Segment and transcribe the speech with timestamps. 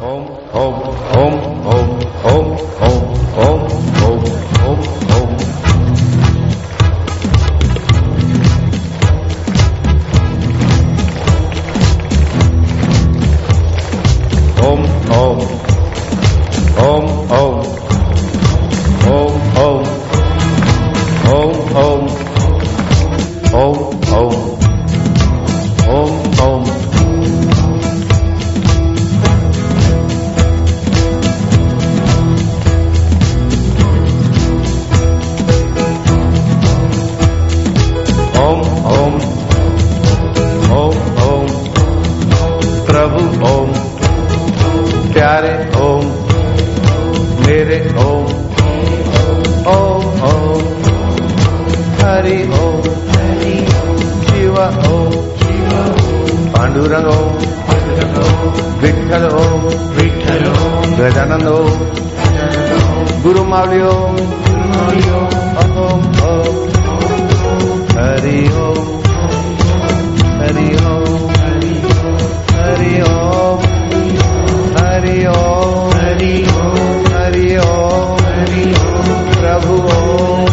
[0.00, 2.89] home, home, home, home, home.
[56.54, 57.34] Pandurang ओम
[58.82, 59.64] विठल ओम
[59.96, 61.98] विठल ओम गजानंद ओम
[63.22, 64.16] गुरु मावली ओम
[65.80, 66.02] ओम
[67.96, 68.88] हरि ओम
[70.40, 71.30] हरि ओम
[72.52, 73.66] हरि ओम
[74.76, 80.46] हरि ओम हरि ओम हरि ओम हरि ओम प्रभु ओम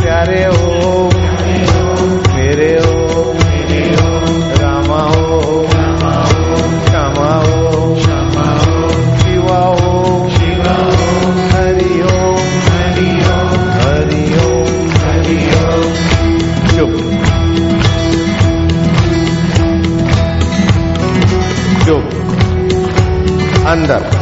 [0.00, 1.14] प्यारे ओम
[2.34, 2.93] मेरे ओम
[23.86, 24.13] stand.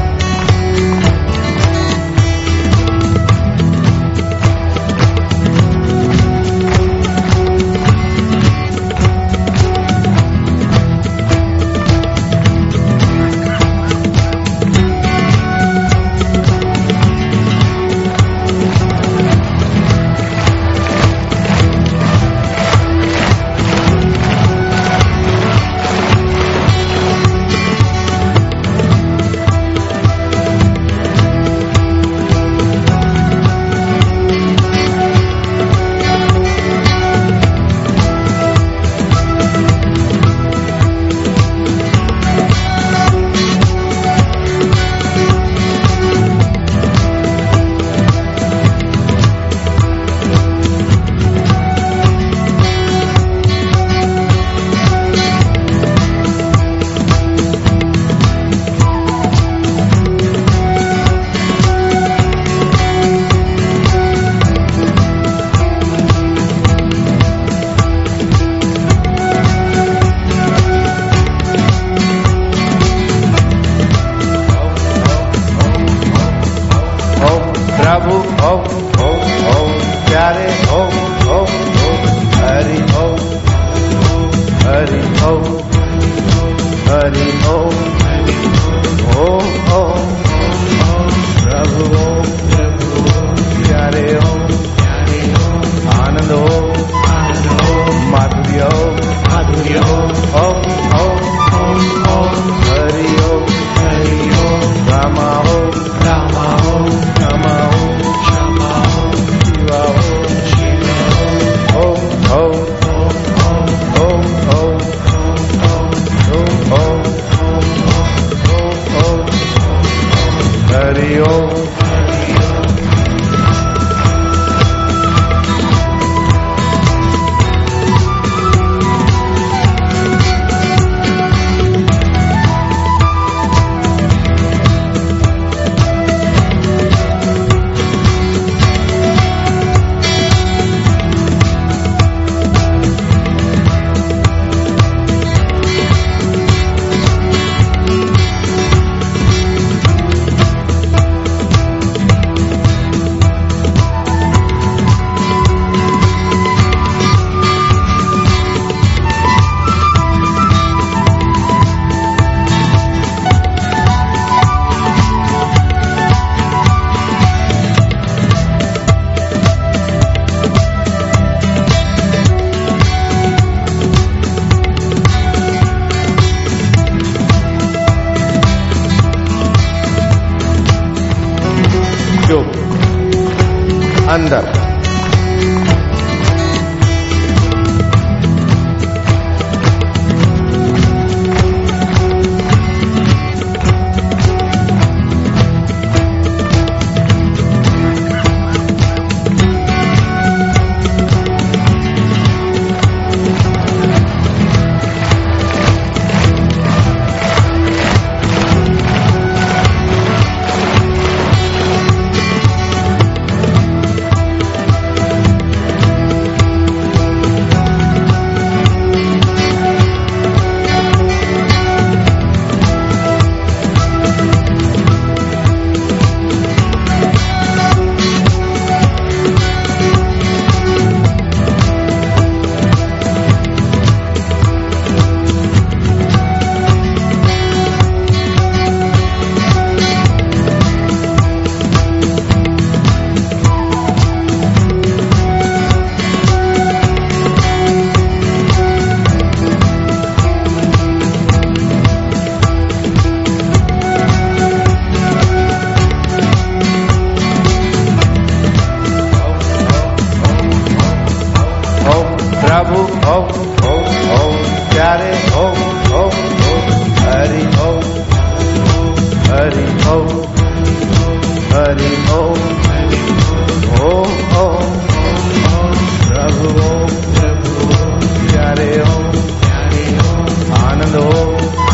[281.31, 281.72] know.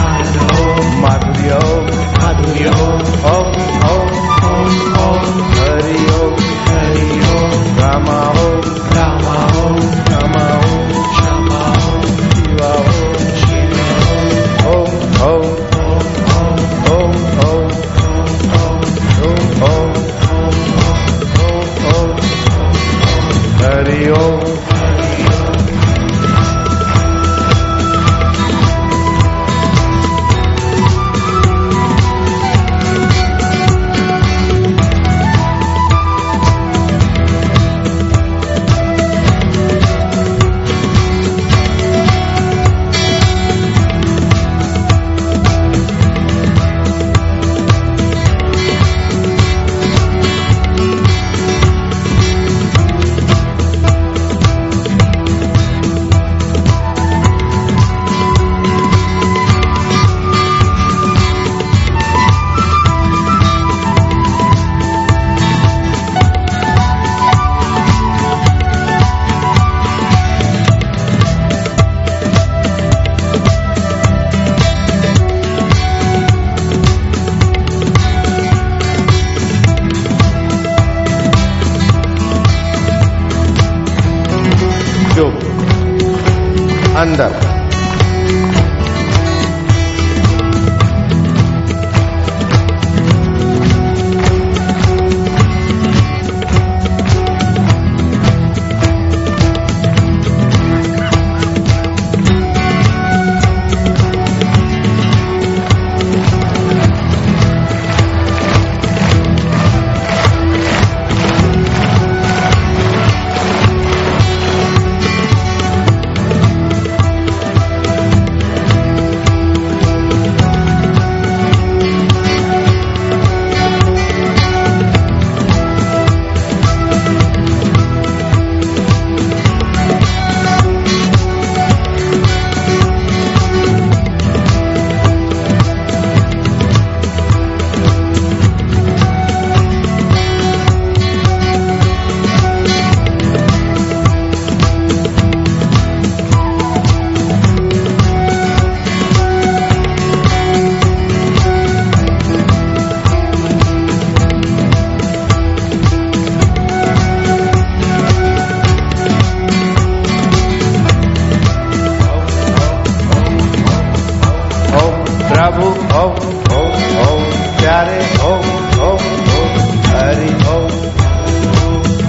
[166.02, 166.12] oh
[166.58, 166.72] om
[167.04, 167.22] oh,
[167.58, 168.42] Pyare oh.
[168.80, 169.00] Oh oh oh
[169.48, 169.58] oh,
[169.92, 170.70] Hari om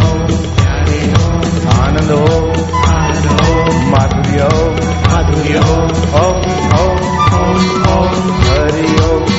[0.00, 0.20] om
[1.82, 2.46] Anand om
[3.90, 4.82] Madhurya Oh
[6.14, 6.36] oh
[6.74, 6.94] oh
[7.86, 8.08] oh,
[8.46, 9.35] Hari oh.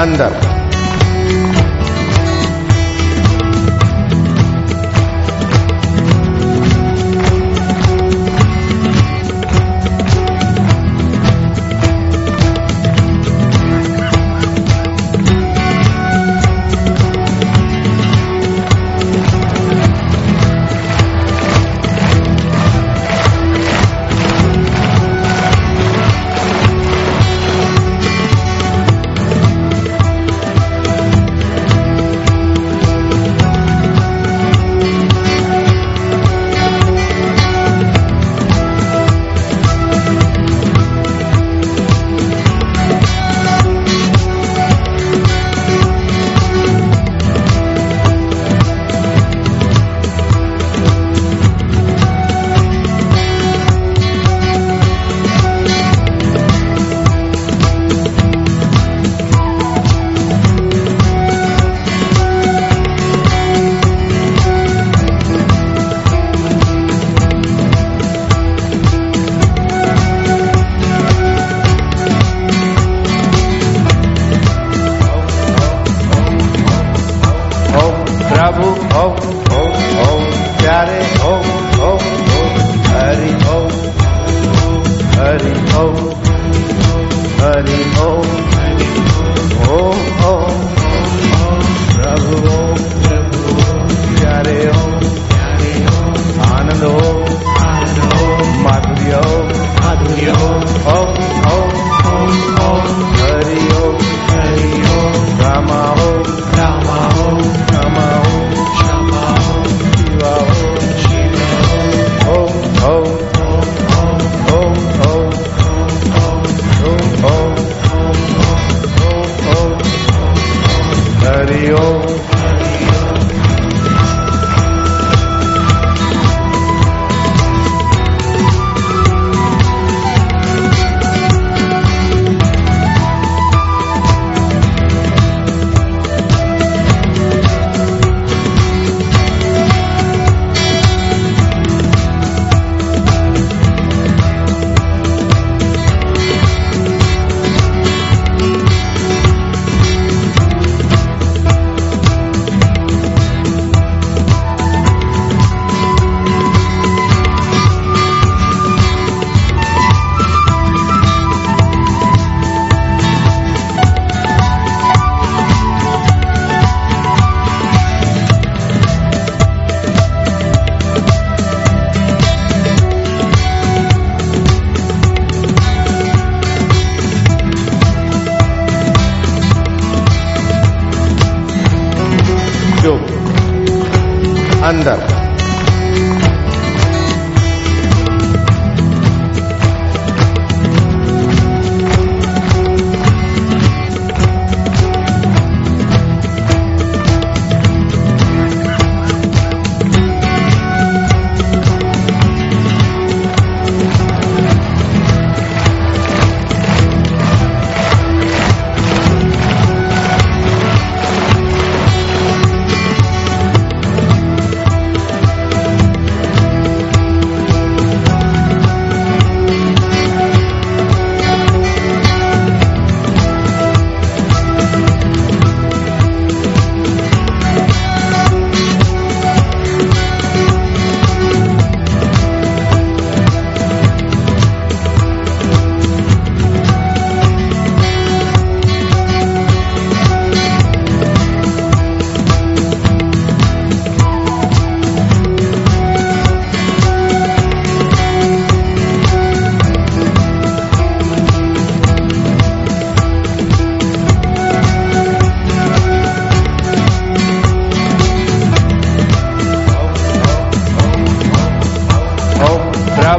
[0.00, 0.49] अंदर।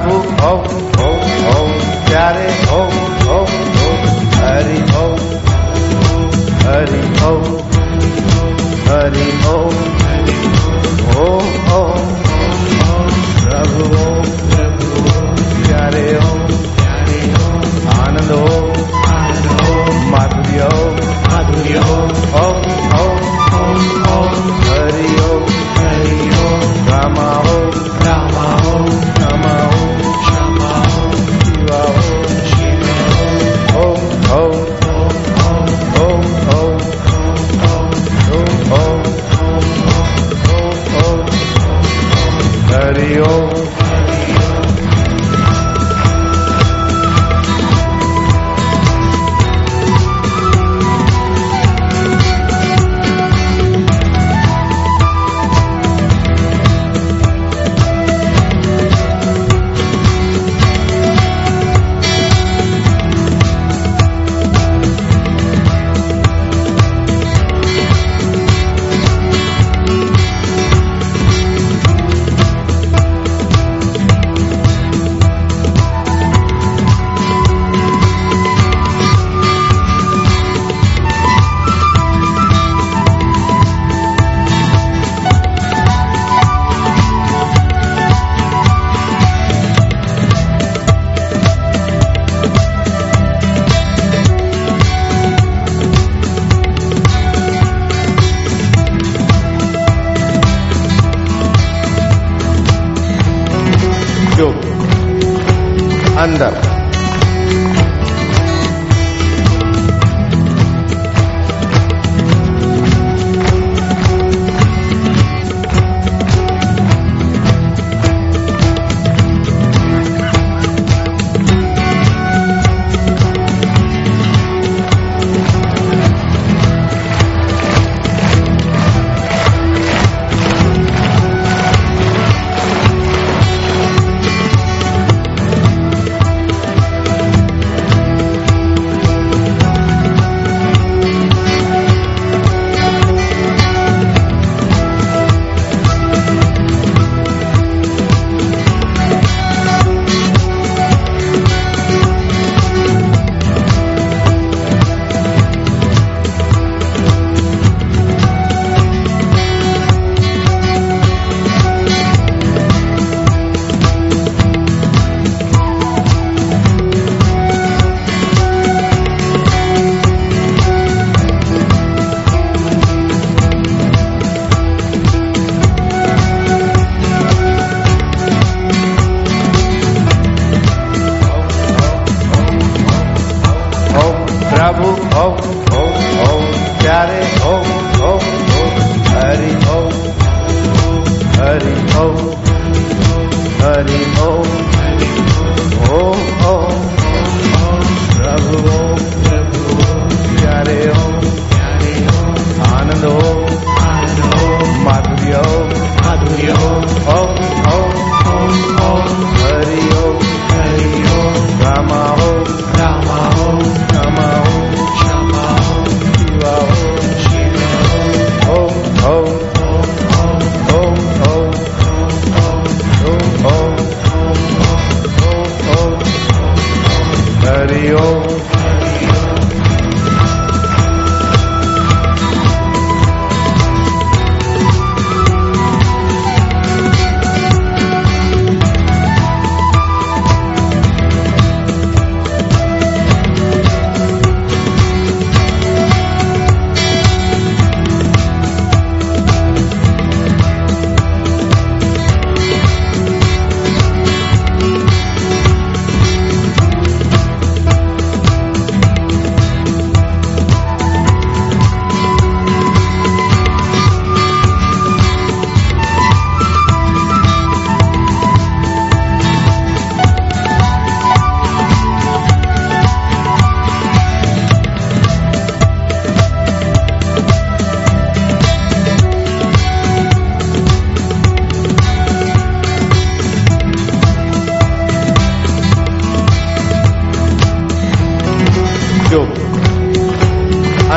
[0.02, 0.64] Babu, oh,
[0.98, 1.20] oh,
[1.54, 3.11] oh, daddy, oh.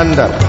[0.05, 0.44] under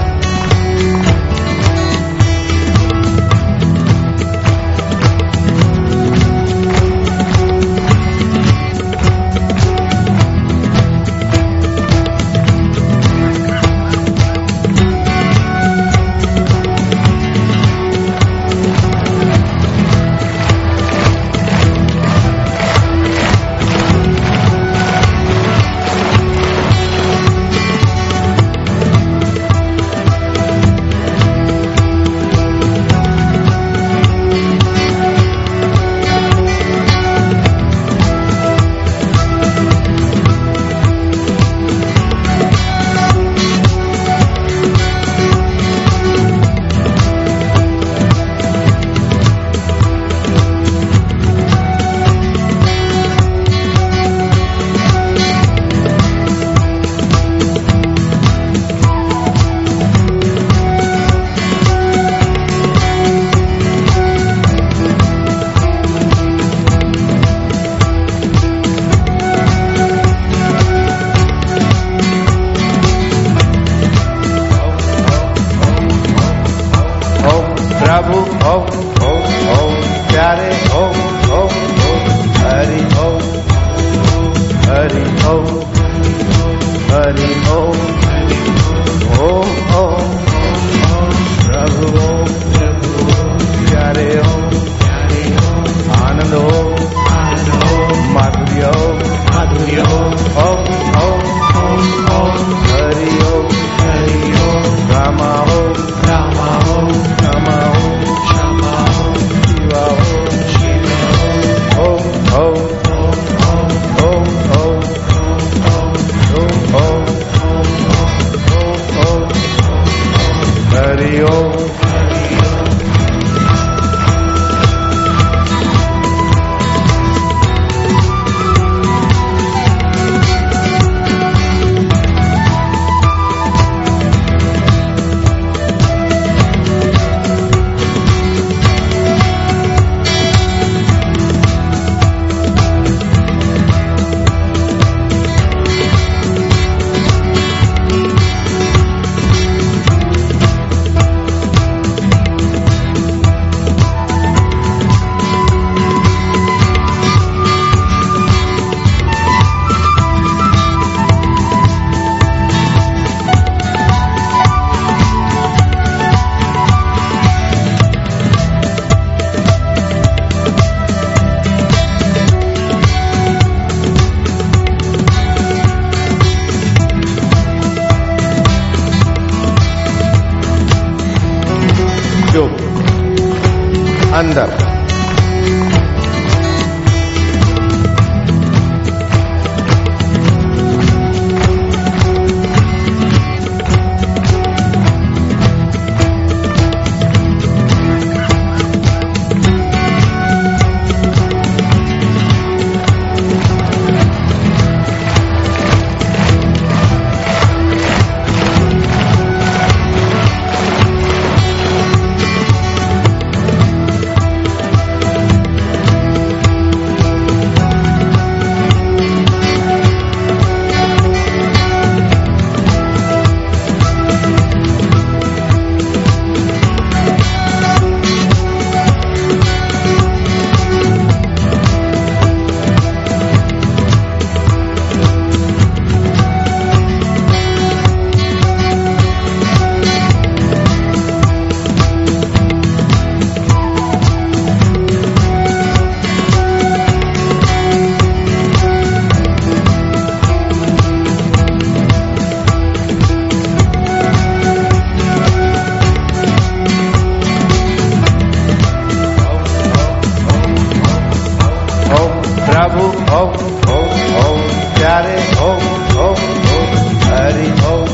[262.57, 262.83] प्रभु
[263.15, 263.33] ओम
[263.71, 263.89] ओम
[264.19, 264.39] ओम
[264.75, 265.65] प्यारे ओम
[265.97, 266.21] ओम
[266.53, 267.91] ओम हरि ओम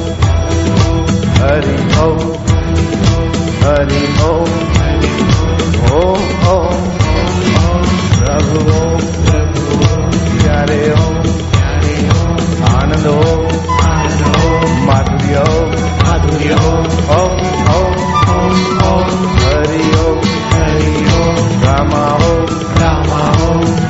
[1.40, 1.74] हरि
[2.04, 2.22] ओम
[3.64, 4.54] हरि ओम
[5.92, 6.80] ओम ओम
[8.14, 9.04] प्रभु ओम
[10.38, 11.20] प्यारे ओम
[12.72, 13.46] आनंद ओम
[14.88, 18.00] माधुर्य ओम माधुर्य ओम ओम ओम
[18.88, 23.83] ओम हरि ओम हरि ओम रामा ओम रामा ओम